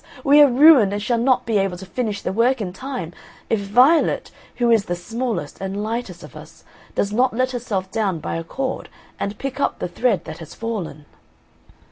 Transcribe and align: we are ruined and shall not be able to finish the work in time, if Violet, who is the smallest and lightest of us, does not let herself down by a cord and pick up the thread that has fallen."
we 0.23 0.41
are 0.41 0.47
ruined 0.47 0.91
and 0.93 1.03
shall 1.03 1.19
not 1.19 1.45
be 1.45 1.59
able 1.59 1.77
to 1.77 1.85
finish 1.85 2.23
the 2.23 2.33
work 2.33 2.59
in 2.59 2.73
time, 2.73 3.13
if 3.51 3.59
Violet, 3.59 4.31
who 4.55 4.71
is 4.71 4.85
the 4.85 4.95
smallest 4.95 5.61
and 5.61 5.83
lightest 5.83 6.23
of 6.23 6.35
us, 6.35 6.63
does 6.95 7.13
not 7.13 7.35
let 7.35 7.51
herself 7.51 7.91
down 7.91 8.17
by 8.19 8.35
a 8.35 8.43
cord 8.43 8.89
and 9.19 9.37
pick 9.37 9.59
up 9.59 9.77
the 9.77 9.87
thread 9.87 10.25
that 10.25 10.39
has 10.39 10.55
fallen." 10.55 11.05